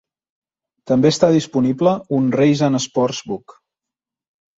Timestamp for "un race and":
2.21-2.79